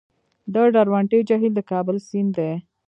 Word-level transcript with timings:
د 0.53 0.55
درونټې 0.75 1.19
جهیل 1.29 1.53
د 1.55 1.59
کابل 1.71 1.95
سیند 2.07 2.31
دی 2.37 2.51